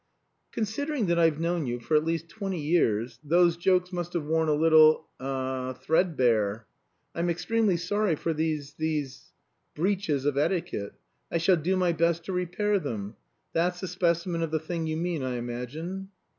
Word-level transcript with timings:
"Considering 0.51 1.05
that 1.05 1.19
I've 1.19 1.39
known 1.39 1.67
you 1.67 1.79
for 1.79 1.95
at 1.95 2.03
least 2.03 2.27
twenty 2.27 2.59
years, 2.59 3.19
those 3.23 3.55
jokes 3.55 3.93
must 3.93 4.13
have 4.13 4.23
worn 4.25 4.49
a 4.49 4.55
little 4.55 5.05
er 5.21 5.75
threadbare. 5.79 6.65
I'm 7.13 7.29
extremely 7.29 7.77
sorry 7.77 8.15
for 8.15 8.33
these 8.33 8.73
these 8.73 9.31
breaches 9.75 10.25
of 10.25 10.39
etiquette. 10.39 10.93
I 11.31 11.37
shall 11.37 11.57
do 11.57 11.77
my 11.77 11.91
best 11.91 12.25
to 12.25 12.33
repair 12.33 12.79
them. 12.79 13.15
That's 13.53 13.83
a 13.83 13.87
specimen 13.87 14.41
of 14.41 14.49
the 14.49 14.59
thing 14.59 14.87
you 14.87 14.97
mean, 14.97 15.21
I 15.21 15.35
imagine?" 15.35 16.09